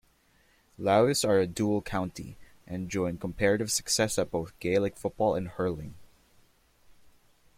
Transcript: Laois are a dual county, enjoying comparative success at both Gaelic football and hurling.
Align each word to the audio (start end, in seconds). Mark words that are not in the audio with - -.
Laois 0.79 1.23
are 1.23 1.37
a 1.37 1.45
dual 1.45 1.79
county, 1.79 2.35
enjoying 2.65 3.19
comparative 3.19 3.71
success 3.71 4.17
at 4.17 4.31
both 4.31 4.57
Gaelic 4.59 4.97
football 4.97 5.35
and 5.35 5.47
hurling. 5.49 5.93